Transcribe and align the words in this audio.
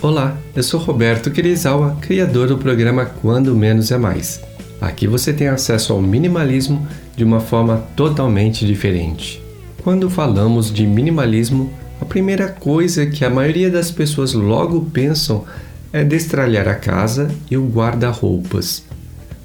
Olá, 0.00 0.38
eu 0.54 0.62
sou 0.62 0.78
Roberto 0.78 1.28
Kirizawa, 1.28 1.96
criador 2.00 2.46
do 2.46 2.56
programa 2.56 3.04
Quando 3.04 3.56
Menos 3.56 3.90
é 3.90 3.98
Mais. 3.98 4.40
Aqui 4.80 5.08
você 5.08 5.32
tem 5.32 5.48
acesso 5.48 5.92
ao 5.92 6.00
minimalismo 6.00 6.86
de 7.16 7.24
uma 7.24 7.40
forma 7.40 7.78
totalmente 7.96 8.64
diferente. 8.64 9.42
Quando 9.82 10.08
falamos 10.08 10.72
de 10.72 10.86
minimalismo, 10.86 11.72
a 12.00 12.04
primeira 12.04 12.48
coisa 12.48 13.06
que 13.06 13.24
a 13.24 13.30
maioria 13.30 13.68
das 13.68 13.90
pessoas 13.90 14.34
logo 14.34 14.82
pensam 14.82 15.44
é 15.92 16.04
destralhar 16.04 16.68
a 16.68 16.76
casa 16.76 17.28
e 17.50 17.56
o 17.56 17.66
guarda-roupas. 17.66 18.84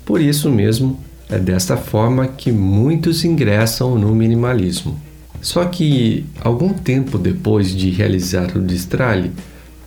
Por 0.05 0.21
isso 0.21 0.51
mesmo, 0.51 0.99
é 1.31 1.39
desta 1.39 1.77
forma 1.77 2.27
que 2.27 2.51
muitos 2.51 3.25
ingressam 3.25 3.97
no 3.97 4.13
minimalismo. 4.13 5.01
Só 5.41 5.65
que, 5.65 6.27
algum 6.41 6.69
tempo 6.69 7.17
depois 7.17 7.75
de 7.75 7.89
realizar 7.89 8.55
o 8.55 8.61
destralhe, 8.61 9.31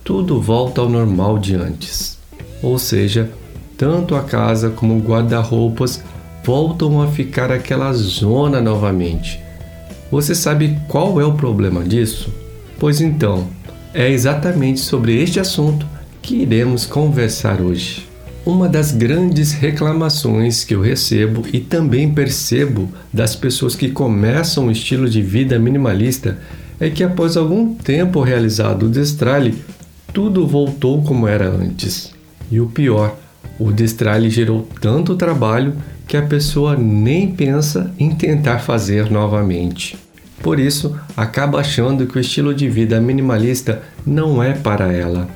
tudo 0.07 0.39
volta 0.39 0.79
ao 0.79 0.87
normal 0.87 1.37
de 1.37 1.53
antes. 1.53 2.17
Ou 2.63 2.79
seja, 2.79 3.29
tanto 3.77 4.15
a 4.15 4.23
casa 4.23 4.69
como 4.69 4.95
o 4.95 5.01
guarda-roupas 5.01 6.01
voltam 6.45 7.01
a 7.01 7.07
ficar 7.07 7.51
aquela 7.51 7.91
zona 7.91 8.61
novamente. 8.61 9.37
Você 10.09 10.33
sabe 10.33 10.79
qual 10.87 11.19
é 11.19 11.25
o 11.25 11.33
problema 11.33 11.83
disso? 11.83 12.33
Pois 12.79 13.01
então, 13.01 13.47
é 13.93 14.09
exatamente 14.09 14.79
sobre 14.79 15.21
este 15.21 15.41
assunto 15.41 15.85
que 16.21 16.37
iremos 16.37 16.85
conversar 16.85 17.59
hoje. 17.59 18.07
Uma 18.45 18.69
das 18.69 18.93
grandes 18.93 19.51
reclamações 19.51 20.63
que 20.63 20.73
eu 20.73 20.79
recebo 20.79 21.43
e 21.51 21.59
também 21.59 22.13
percebo 22.13 22.89
das 23.11 23.35
pessoas 23.35 23.75
que 23.75 23.89
começam 23.89 24.67
um 24.67 24.71
estilo 24.71 25.09
de 25.09 25.21
vida 25.21 25.59
minimalista 25.59 26.37
é 26.79 26.89
que 26.89 27.03
após 27.03 27.35
algum 27.35 27.73
tempo 27.73 28.21
realizado 28.21 28.83
o 28.83 28.89
destralhe, 28.89 29.53
tudo 30.13 30.47
voltou 30.47 31.01
como 31.03 31.27
era 31.27 31.49
antes. 31.49 32.13
E 32.49 32.59
o 32.59 32.67
pior, 32.67 33.15
o 33.59 33.71
destralhe 33.71 34.29
gerou 34.29 34.67
tanto 34.81 35.15
trabalho 35.15 35.73
que 36.07 36.15
a 36.15 36.21
pessoa 36.21 36.75
nem 36.75 37.31
pensa 37.31 37.93
em 37.99 38.11
tentar 38.15 38.59
fazer 38.59 39.11
novamente. 39.11 39.97
Por 40.41 40.59
isso, 40.59 40.95
acaba 41.15 41.59
achando 41.59 42.05
que 42.05 42.17
o 42.17 42.21
estilo 42.21 42.53
de 42.53 42.69
vida 42.69 43.01
minimalista 43.01 43.81
não 44.05 44.41
é 44.41 44.53
para 44.53 44.93
ela. 44.93 45.27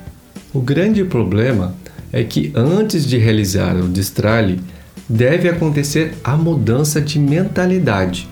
O 0.54 0.60
grande 0.60 1.04
problema 1.04 1.74
é 2.12 2.22
que 2.22 2.52
antes 2.54 3.06
de 3.06 3.18
realizar 3.18 3.74
o 3.76 3.88
destralhe, 3.88 4.60
deve 5.08 5.48
acontecer 5.48 6.14
a 6.22 6.36
mudança 6.36 7.00
de 7.00 7.18
mentalidade. 7.18 8.28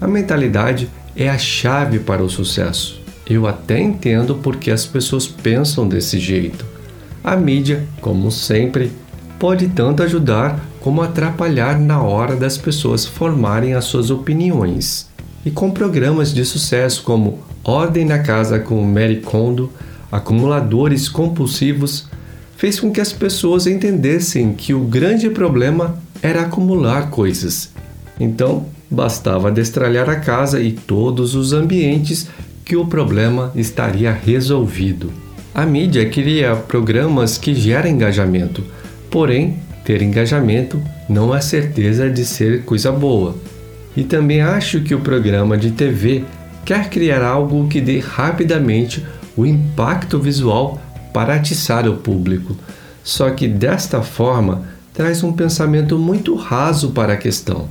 A 0.00 0.06
mentalidade 0.06 0.88
é 1.16 1.28
a 1.28 1.38
chave 1.38 1.98
para 1.98 2.22
o 2.22 2.28
sucesso. 2.28 2.99
Eu 3.30 3.46
até 3.46 3.80
entendo 3.80 4.34
porque 4.34 4.72
as 4.72 4.84
pessoas 4.84 5.28
pensam 5.28 5.86
desse 5.86 6.18
jeito. 6.18 6.66
A 7.22 7.36
mídia, 7.36 7.86
como 8.00 8.28
sempre, 8.28 8.90
pode 9.38 9.68
tanto 9.68 10.02
ajudar 10.02 10.58
como 10.80 11.00
atrapalhar 11.00 11.78
na 11.78 12.02
hora 12.02 12.34
das 12.34 12.58
pessoas 12.58 13.06
formarem 13.06 13.74
as 13.74 13.84
suas 13.84 14.10
opiniões. 14.10 15.08
E 15.46 15.50
com 15.50 15.70
programas 15.70 16.34
de 16.34 16.44
sucesso 16.44 17.04
como 17.04 17.38
Ordem 17.62 18.04
na 18.04 18.18
Casa 18.18 18.58
com 18.58 18.82
Mary 18.82 19.20
Kondo, 19.20 19.70
Acumuladores 20.10 21.08
Compulsivos, 21.08 22.08
fez 22.56 22.80
com 22.80 22.90
que 22.90 23.00
as 23.00 23.12
pessoas 23.12 23.64
entendessem 23.64 24.54
que 24.54 24.74
o 24.74 24.80
grande 24.80 25.30
problema 25.30 26.02
era 26.20 26.42
acumular 26.42 27.10
coisas. 27.10 27.70
Então, 28.18 28.66
bastava 28.90 29.52
destralhar 29.52 30.10
a 30.10 30.16
casa 30.16 30.60
e 30.60 30.72
todos 30.72 31.36
os 31.36 31.52
ambientes 31.52 32.26
que 32.70 32.76
o 32.76 32.86
problema 32.86 33.50
estaria 33.56 34.12
resolvido. 34.12 35.12
A 35.52 35.66
mídia 35.66 36.08
cria 36.08 36.54
programas 36.54 37.36
que 37.36 37.52
geram 37.52 37.90
engajamento, 37.90 38.62
porém, 39.10 39.58
ter 39.84 40.00
engajamento 40.02 40.80
não 41.08 41.34
é 41.34 41.40
certeza 41.40 42.08
de 42.08 42.24
ser 42.24 42.64
coisa 42.64 42.92
boa. 42.92 43.34
E 43.96 44.04
também 44.04 44.40
acho 44.40 44.82
que 44.82 44.94
o 44.94 45.00
programa 45.00 45.58
de 45.58 45.72
TV 45.72 46.22
quer 46.64 46.88
criar 46.88 47.24
algo 47.24 47.66
que 47.66 47.80
dê 47.80 47.98
rapidamente 47.98 49.04
o 49.36 49.44
impacto 49.44 50.20
visual 50.20 50.80
para 51.12 51.34
atiçar 51.34 51.88
o 51.88 51.96
público, 51.96 52.56
só 53.02 53.30
que 53.30 53.48
desta 53.48 54.00
forma 54.00 54.62
traz 54.94 55.24
um 55.24 55.32
pensamento 55.32 55.98
muito 55.98 56.36
raso 56.36 56.90
para 56.90 57.14
a 57.14 57.16
questão. 57.16 57.68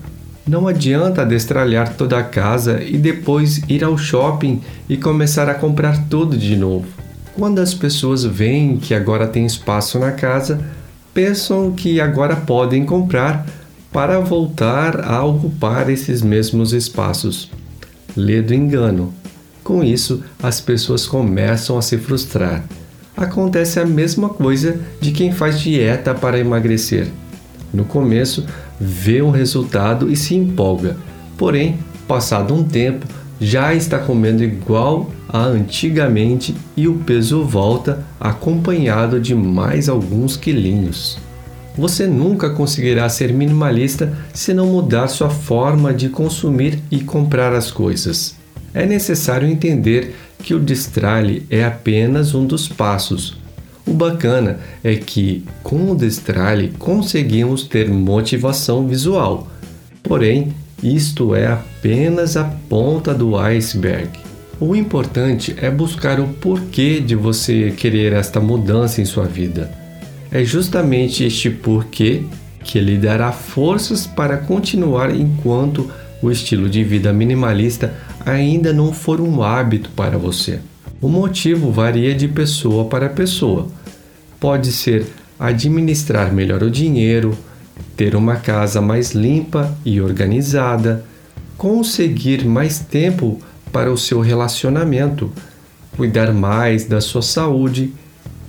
Não 0.49 0.67
adianta 0.67 1.23
destralhar 1.23 1.93
toda 1.93 2.17
a 2.17 2.23
casa 2.23 2.81
e 2.81 2.97
depois 2.97 3.61
ir 3.69 3.83
ao 3.83 3.95
shopping 3.95 4.59
e 4.89 4.97
começar 4.97 5.47
a 5.47 5.53
comprar 5.53 6.07
tudo 6.09 6.35
de 6.35 6.55
novo. 6.55 6.87
Quando 7.35 7.59
as 7.59 7.75
pessoas 7.75 8.23
veem 8.23 8.77
que 8.77 8.95
agora 8.95 9.27
tem 9.27 9.45
espaço 9.45 9.99
na 9.99 10.11
casa, 10.11 10.59
pensam 11.13 11.71
que 11.71 12.01
agora 12.01 12.35
podem 12.35 12.83
comprar 12.83 13.45
para 13.91 14.19
voltar 14.19 15.01
a 15.01 15.23
ocupar 15.23 15.87
esses 15.87 16.23
mesmos 16.23 16.73
espaços. 16.73 17.51
Lê 18.17 18.41
do 18.41 18.51
engano. 18.51 19.13
Com 19.63 19.83
isso, 19.83 20.23
as 20.41 20.59
pessoas 20.59 21.05
começam 21.05 21.77
a 21.77 21.81
se 21.83 21.95
frustrar. 21.99 22.63
Acontece 23.15 23.79
a 23.79 23.85
mesma 23.85 24.29
coisa 24.29 24.79
de 24.99 25.11
quem 25.11 25.31
faz 25.31 25.61
dieta 25.61 26.15
para 26.15 26.39
emagrecer. 26.39 27.07
No 27.71 27.85
começo, 27.85 28.47
vê 28.79 29.21
um 29.21 29.31
resultado 29.31 30.11
e 30.11 30.15
se 30.15 30.35
empolga, 30.35 30.95
porém, 31.37 31.79
passado 32.07 32.53
um 32.53 32.63
tempo, 32.63 33.05
já 33.39 33.73
está 33.73 33.97
comendo 33.99 34.43
igual 34.43 35.11
a 35.27 35.43
antigamente 35.43 36.55
e 36.75 36.87
o 36.87 36.95
peso 36.95 37.43
volta 37.43 38.03
acompanhado 38.19 39.19
de 39.19 39.35
mais 39.35 39.87
alguns 39.87 40.35
quilinhos. 40.35 41.19
Você 41.77 42.07
nunca 42.07 42.49
conseguirá 42.49 43.07
ser 43.07 43.31
minimalista 43.31 44.11
se 44.33 44.53
não 44.53 44.67
mudar 44.67 45.07
sua 45.07 45.29
forma 45.29 45.93
de 45.93 46.09
consumir 46.09 46.79
e 46.91 46.99
comprar 46.99 47.53
as 47.53 47.71
coisas. 47.71 48.35
É 48.73 48.85
necessário 48.85 49.47
entender 49.47 50.15
que 50.39 50.53
o 50.53 50.59
destralhe 50.59 51.45
é 51.49 51.63
apenas 51.63 52.35
um 52.35 52.45
dos 52.45 52.67
passos, 52.67 53.37
o 53.89 53.93
bacana 53.93 54.59
é 54.83 54.95
que 54.95 55.43
com 55.63 55.91
o 55.91 55.95
destralhe 55.95 56.71
conseguimos 56.77 57.63
ter 57.63 57.89
motivação 57.89 58.87
visual. 58.87 59.47
Porém, 60.03 60.53
isto 60.83 61.33
é 61.33 61.47
apenas 61.47 62.37
a 62.37 62.43
ponta 62.43 63.13
do 63.13 63.35
iceberg. 63.35 64.09
O 64.59 64.75
importante 64.75 65.55
é 65.59 65.71
buscar 65.71 66.19
o 66.19 66.27
porquê 66.27 66.99
de 66.99 67.15
você 67.15 67.73
querer 67.75 68.13
esta 68.13 68.39
mudança 68.39 69.01
em 69.01 69.05
sua 69.05 69.25
vida. 69.25 69.71
É 70.31 70.43
justamente 70.43 71.23
este 71.23 71.49
porquê 71.49 72.23
que 72.63 72.79
lhe 72.79 72.97
dará 72.97 73.31
forças 73.31 74.05
para 74.05 74.37
continuar 74.37 75.15
enquanto 75.15 75.89
o 76.21 76.29
estilo 76.29 76.69
de 76.69 76.83
vida 76.83 77.11
minimalista 77.11 77.93
ainda 78.23 78.71
não 78.71 78.93
for 78.93 79.19
um 79.19 79.41
hábito 79.41 79.89
para 79.95 80.17
você. 80.17 80.59
O 81.01 81.07
motivo 81.07 81.71
varia 81.71 82.13
de 82.13 82.27
pessoa 82.27 82.85
para 82.85 83.09
pessoa. 83.09 83.78
Pode 84.39 84.71
ser 84.71 85.05
administrar 85.39 86.33
melhor 86.33 86.63
o 86.63 86.71
dinheiro, 86.71 87.37
ter 87.95 88.15
uma 88.15 88.37
casa 88.37 88.81
mais 88.81 89.11
limpa 89.11 89.75
e 89.85 89.99
organizada, 89.99 91.03
conseguir 91.57 92.45
mais 92.45 92.79
tempo 92.79 93.39
para 93.71 93.91
o 93.91 93.97
seu 93.97 94.21
relacionamento, 94.21 95.31
cuidar 95.95 96.33
mais 96.33 96.85
da 96.85 97.01
sua 97.01 97.21
saúde, 97.21 97.93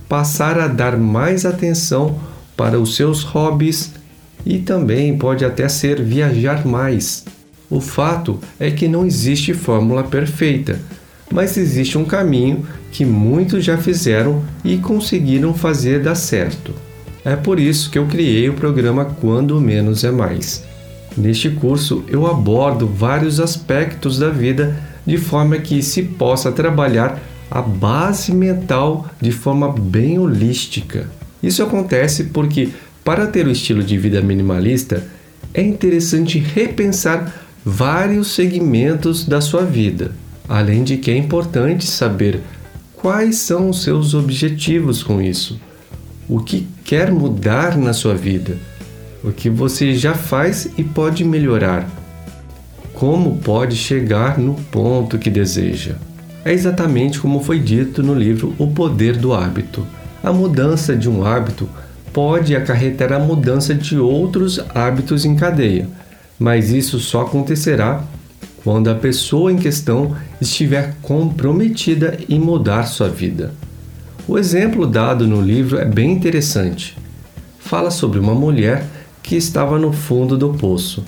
passar 0.07 0.59
a 0.59 0.67
dar 0.67 0.97
mais 0.97 1.45
atenção 1.45 2.19
para 2.55 2.79
os 2.79 2.95
seus 2.95 3.23
hobbies 3.23 3.93
e 4.45 4.59
também 4.59 5.17
pode 5.17 5.45
até 5.45 5.67
ser 5.67 6.01
viajar 6.01 6.65
mais. 6.65 7.25
O 7.69 7.79
fato 7.79 8.39
é 8.59 8.69
que 8.71 8.87
não 8.87 9.05
existe 9.05 9.53
fórmula 9.53 10.03
perfeita, 10.03 10.79
mas 11.31 11.57
existe 11.57 11.97
um 11.97 12.05
caminho 12.05 12.65
que 12.91 13.05
muitos 13.05 13.63
já 13.63 13.77
fizeram 13.77 14.43
e 14.63 14.77
conseguiram 14.77 15.53
fazer 15.53 16.01
dar 16.01 16.15
certo. 16.15 16.73
É 17.23 17.35
por 17.35 17.59
isso 17.59 17.89
que 17.89 17.97
eu 17.97 18.07
criei 18.07 18.49
o 18.49 18.53
programa 18.53 19.05
Quando 19.05 19.59
Menos 19.61 20.03
é 20.03 20.11
Mais. 20.11 20.63
Neste 21.15 21.49
curso 21.49 22.03
eu 22.07 22.25
abordo 22.25 22.87
vários 22.87 23.39
aspectos 23.39 24.17
da 24.17 24.29
vida 24.29 24.75
de 25.05 25.17
forma 25.17 25.57
que 25.57 25.81
se 25.81 26.03
possa 26.03 26.51
trabalhar 26.51 27.19
a 27.49 27.61
base 27.61 28.33
mental 28.33 29.09
de 29.19 29.31
forma 29.31 29.71
bem 29.71 30.17
holística. 30.17 31.07
Isso 31.43 31.61
acontece 31.61 32.25
porque, 32.25 32.69
para 33.03 33.27
ter 33.27 33.45
o 33.45 33.51
estilo 33.51 33.83
de 33.83 33.97
vida 33.97 34.21
minimalista, 34.21 35.03
é 35.53 35.61
interessante 35.61 36.39
repensar 36.39 37.33
vários 37.65 38.33
segmentos 38.33 39.25
da 39.25 39.41
sua 39.41 39.63
vida, 39.63 40.11
além 40.51 40.83
de 40.83 40.97
que 40.97 41.09
é 41.09 41.15
importante 41.15 41.87
saber 41.87 42.41
quais 42.97 43.37
são 43.37 43.69
os 43.69 43.83
seus 43.83 44.13
objetivos 44.13 45.01
com 45.01 45.21
isso, 45.21 45.57
o 46.27 46.41
que 46.41 46.67
quer 46.83 47.09
mudar 47.09 47.77
na 47.77 47.93
sua 47.93 48.15
vida, 48.15 48.57
o 49.23 49.31
que 49.31 49.49
você 49.49 49.95
já 49.95 50.13
faz 50.13 50.67
e 50.77 50.83
pode 50.83 51.23
melhorar, 51.23 51.89
como 52.93 53.37
pode 53.37 53.77
chegar 53.77 54.37
no 54.37 54.55
ponto 54.55 55.17
que 55.17 55.29
deseja. 55.29 55.95
É 56.43 56.51
exatamente 56.51 57.17
como 57.17 57.41
foi 57.41 57.57
dito 57.57 58.03
no 58.03 58.13
livro 58.13 58.53
O 58.59 58.67
Poder 58.67 59.15
do 59.15 59.33
Hábito. 59.33 59.87
A 60.21 60.33
mudança 60.33 60.97
de 60.97 61.09
um 61.09 61.25
hábito 61.25 61.69
pode 62.11 62.57
acarretar 62.57 63.13
a 63.13 63.19
mudança 63.19 63.73
de 63.73 63.97
outros 63.97 64.59
hábitos 64.75 65.23
em 65.23 65.33
cadeia, 65.33 65.87
mas 66.37 66.71
isso 66.71 66.99
só 66.99 67.21
acontecerá 67.21 68.03
quando 68.63 68.89
a 68.89 68.95
pessoa 68.95 69.51
em 69.51 69.57
questão 69.57 70.15
estiver 70.39 70.95
comprometida 71.01 72.17
em 72.29 72.39
mudar 72.39 72.85
sua 72.85 73.09
vida. 73.09 73.53
O 74.27 74.37
exemplo 74.37 74.85
dado 74.85 75.27
no 75.27 75.41
livro 75.41 75.77
é 75.77 75.85
bem 75.85 76.11
interessante. 76.11 76.97
Fala 77.59 77.89
sobre 77.89 78.19
uma 78.19 78.35
mulher 78.35 78.85
que 79.23 79.35
estava 79.35 79.79
no 79.79 79.91
fundo 79.91 80.37
do 80.37 80.53
poço. 80.53 81.03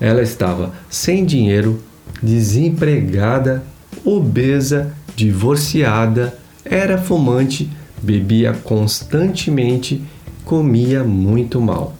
Ela 0.00 0.22
estava 0.22 0.72
sem 0.88 1.24
dinheiro, 1.24 1.82
desempregada, 2.22 3.62
obesa, 4.04 4.92
divorciada, 5.14 6.38
era 6.64 6.98
fumante, 6.98 7.70
bebia 8.02 8.52
constantemente, 8.52 10.02
comia 10.44 11.02
muito 11.02 11.60
mal. 11.60 11.96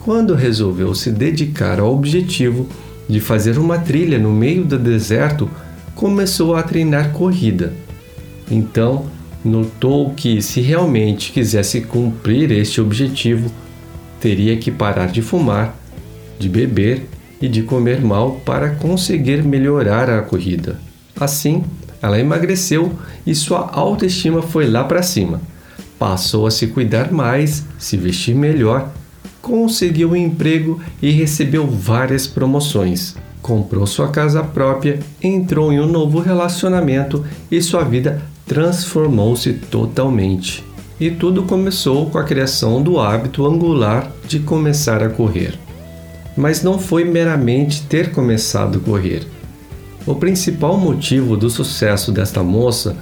Quando 0.00 0.34
resolveu 0.34 0.94
se 0.94 1.10
dedicar 1.10 1.78
ao 1.78 1.94
objetivo 1.94 2.68
de 3.08 3.20
fazer 3.20 3.58
uma 3.58 3.78
trilha 3.78 4.18
no 4.18 4.30
meio 4.30 4.64
do 4.64 4.78
deserto, 4.78 5.50
começou 5.94 6.56
a 6.56 6.62
treinar 6.62 7.12
corrida. 7.12 7.72
Então, 8.50 9.06
notou 9.44 10.10
que 10.10 10.40
se 10.40 10.60
realmente 10.60 11.32
quisesse 11.32 11.82
cumprir 11.82 12.50
este 12.50 12.80
objetivo, 12.80 13.50
teria 14.20 14.56
que 14.56 14.70
parar 14.70 15.08
de 15.08 15.20
fumar, 15.20 15.76
de 16.38 16.48
beber 16.48 17.06
e 17.40 17.48
de 17.48 17.62
comer 17.62 18.00
mal 18.00 18.40
para 18.44 18.70
conseguir 18.70 19.42
melhorar 19.42 20.08
a 20.08 20.22
corrida. 20.22 20.78
Assim, 21.18 21.64
ela 22.00 22.18
emagreceu 22.18 22.92
e 23.26 23.34
sua 23.34 23.68
autoestima 23.72 24.42
foi 24.42 24.68
lá 24.68 24.84
para 24.84 25.02
cima. 25.02 25.40
Passou 25.98 26.46
a 26.46 26.50
se 26.50 26.68
cuidar 26.68 27.12
mais, 27.12 27.64
se 27.78 27.96
vestir 27.96 28.34
melhor, 28.34 28.92
conseguiu 29.42 30.12
um 30.12 30.16
emprego 30.16 30.80
e 31.02 31.10
recebeu 31.10 31.66
várias 31.66 32.26
promoções. 32.26 33.16
Comprou 33.42 33.86
sua 33.86 34.08
casa 34.08 34.42
própria, 34.44 35.00
entrou 35.20 35.72
em 35.72 35.80
um 35.80 35.86
novo 35.86 36.20
relacionamento 36.20 37.24
e 37.50 37.60
sua 37.60 37.82
vida 37.82 38.22
transformou-se 38.46 39.52
totalmente. 39.54 40.64
E 41.00 41.10
tudo 41.10 41.42
começou 41.42 42.08
com 42.08 42.18
a 42.18 42.24
criação 42.24 42.80
do 42.80 43.00
hábito 43.00 43.44
angular 43.44 44.12
de 44.28 44.38
começar 44.38 45.02
a 45.02 45.08
correr. 45.08 45.58
Mas 46.36 46.62
não 46.62 46.78
foi 46.78 47.04
meramente 47.04 47.82
ter 47.82 48.12
começado 48.12 48.78
a 48.78 48.80
correr. 48.80 49.26
O 50.06 50.14
principal 50.14 50.76
motivo 50.78 51.36
do 51.36 51.50
sucesso 51.50 52.12
desta 52.12 52.42
moça 52.42 52.96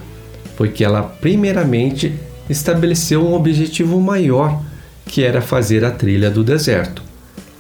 foi 0.57 0.69
que 0.71 0.83
ela, 0.83 1.03
primeiramente, 1.03 2.15
estabeleceu 2.49 3.27
um 3.27 3.35
objetivo 3.35 4.01
maior, 4.01 4.63
que 5.07 5.23
era 5.23 5.41
fazer 5.41 5.85
a 5.85 5.91
trilha 5.91 6.31
do 6.31 6.45
deserto. 6.45 7.03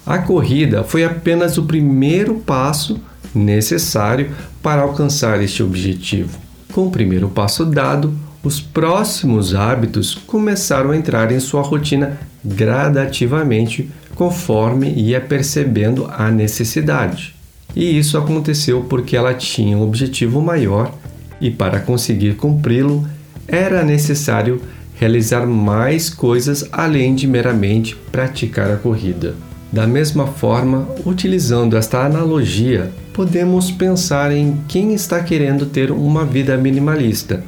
A 0.06 0.19
corrida 0.19 0.82
foi 0.82 1.04
apenas 1.04 1.58
o 1.58 1.64
primeiro 1.64 2.37
passo 2.37 3.00
necessário 3.34 4.31
para 4.62 4.82
alcançar 4.82 5.42
este 5.42 5.62
objetivo. 5.62 6.38
Com 6.72 6.87
o 6.87 6.90
primeiro 6.90 7.28
passo 7.28 7.64
dado, 7.64 8.14
os 8.42 8.60
próximos 8.60 9.54
hábitos 9.54 10.14
começaram 10.14 10.90
a 10.90 10.96
entrar 10.96 11.31
em 11.31 11.40
sua 11.40 11.62
rotina 11.62 12.19
gradativamente 12.44 13.90
conforme 14.14 14.90
ia 14.92 15.20
percebendo 15.20 16.10
a 16.10 16.31
necessidade. 16.31 17.34
E 17.75 17.98
isso 17.98 18.19
aconteceu 18.19 18.84
porque 18.88 19.16
ela 19.16 19.34
tinha 19.34 19.76
um 19.76 19.82
objetivo 19.82 20.40
maior 20.40 20.92
e, 21.40 21.50
para 21.50 21.81
conseguir 21.81 22.34
cumpri-lo, 22.34 23.06
era 23.46 23.84
necessário 23.84 24.60
realizar 25.00 25.44
mais 25.47 26.08
coisas 26.08 26.69
além 26.70 27.17
de 27.17 27.26
meramente 27.26 27.97
praticar 28.12 28.70
a 28.70 28.76
corrida. 28.76 29.35
Da 29.73 29.88
mesma 29.88 30.29
forma, 30.29 30.87
utilizando 31.05 31.76
esta 31.76 32.05
analogia, 32.05 32.93
podemos 33.12 33.73
pensar 33.73 34.31
em 34.31 34.61
quem 34.69 34.94
está 34.94 35.20
querendo 35.20 35.67
ter 35.67 35.91
uma 35.91 36.25
vida 36.25 36.56
minimalista 36.56 37.43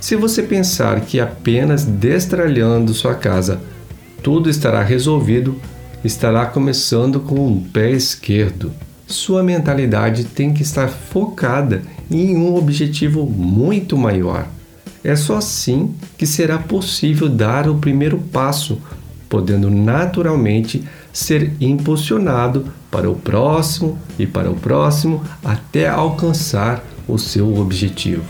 se 0.00 0.14
você 0.14 0.42
pensar 0.42 1.00
que 1.00 1.18
apenas 1.18 1.84
destralhando 1.84 2.94
sua 2.94 3.14
casa 3.14 3.60
tudo 4.22 4.48
estará 4.48 4.82
resolvido, 4.82 5.56
estará 6.04 6.46
começando 6.46 7.20
com 7.20 7.52
o 7.52 7.60
pé 7.72 7.90
esquerdo. 7.90 8.72
Sua 9.06 9.42
mentalidade 9.42 10.24
tem 10.24 10.52
que 10.52 10.62
estar 10.62 10.88
focada 10.88 11.82
em 12.10 12.36
um 12.36 12.54
objetivo 12.54 13.26
muito 13.26 13.96
maior. 13.96 14.46
É 15.04 15.14
só 15.14 15.36
assim 15.36 15.94
que 16.16 16.26
será 16.26 16.58
possível 16.58 17.28
dar 17.28 17.68
o 17.68 17.76
primeiro 17.76 18.18
passo, 18.18 18.80
podendo 19.28 19.70
naturalmente 19.70 20.82
ser 21.12 21.52
impulsionado 21.60 22.66
para 22.90 23.10
o 23.10 23.14
próximo 23.14 23.98
e 24.18 24.26
para 24.26 24.50
o 24.50 24.54
próximo 24.54 25.22
até 25.44 25.88
alcançar 25.88 26.84
o 27.06 27.18
seu 27.18 27.56
objetivo. 27.58 28.24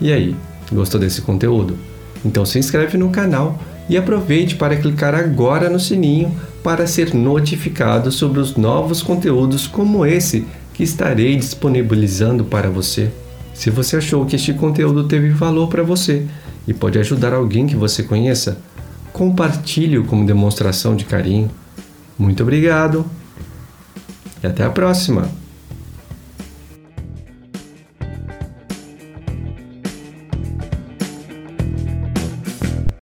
E 0.00 0.12
aí, 0.12 0.36
Gostou 0.72 0.98
desse 0.98 1.20
conteúdo? 1.20 1.76
Então 2.24 2.46
se 2.46 2.58
inscreve 2.58 2.96
no 2.96 3.10
canal 3.10 3.58
e 3.88 3.96
aproveite 3.96 4.54
para 4.54 4.76
clicar 4.76 5.14
agora 5.14 5.68
no 5.68 5.78
sininho 5.78 6.34
para 6.62 6.86
ser 6.86 7.14
notificado 7.14 8.10
sobre 8.10 8.40
os 8.40 8.56
novos 8.56 9.02
conteúdos 9.02 9.66
como 9.66 10.06
esse 10.06 10.46
que 10.72 10.82
estarei 10.82 11.36
disponibilizando 11.36 12.44
para 12.44 12.70
você. 12.70 13.10
Se 13.54 13.70
você 13.70 13.96
achou 13.96 14.24
que 14.26 14.36
este 14.36 14.52
conteúdo 14.54 15.04
teve 15.04 15.30
valor 15.30 15.68
para 15.68 15.82
você 15.82 16.26
e 16.66 16.72
pode 16.72 16.98
ajudar 16.98 17.32
alguém 17.32 17.66
que 17.66 17.76
você 17.76 18.02
conheça, 18.02 18.58
compartilhe-o 19.12 20.04
como 20.04 20.26
demonstração 20.26 20.96
de 20.96 21.04
carinho. 21.04 21.50
Muito 22.18 22.42
obrigado 22.42 23.04
e 24.42 24.46
até 24.46 24.64
a 24.64 24.70
próxima! 24.70 25.41